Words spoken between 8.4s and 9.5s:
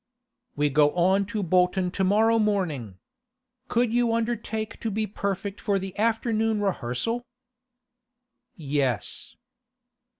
'Yes.